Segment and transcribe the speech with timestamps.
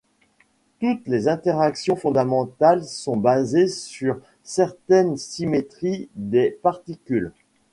[0.79, 7.31] Toutes les interactions fondamentales sont basées sur certaines symétries des particules.